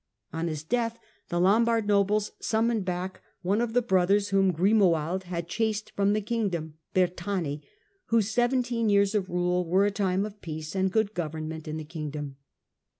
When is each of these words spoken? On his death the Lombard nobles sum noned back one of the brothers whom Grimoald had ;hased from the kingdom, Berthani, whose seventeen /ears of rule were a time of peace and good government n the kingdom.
On 0.33 0.47
his 0.47 0.63
death 0.63 0.97
the 1.29 1.39
Lombard 1.39 1.85
nobles 1.85 2.31
sum 2.39 2.69
noned 2.69 2.83
back 2.85 3.21
one 3.43 3.61
of 3.61 3.73
the 3.73 3.83
brothers 3.83 4.29
whom 4.29 4.51
Grimoald 4.51 5.25
had 5.25 5.47
;hased 5.47 5.91
from 5.91 6.13
the 6.13 6.21
kingdom, 6.21 6.73
Berthani, 6.95 7.61
whose 8.07 8.31
seventeen 8.31 8.89
/ears 8.89 9.13
of 9.13 9.29
rule 9.29 9.63
were 9.63 9.85
a 9.85 9.91
time 9.91 10.25
of 10.25 10.41
peace 10.41 10.73
and 10.73 10.91
good 10.91 11.13
government 11.13 11.67
n 11.67 11.77
the 11.77 11.83
kingdom. 11.83 12.37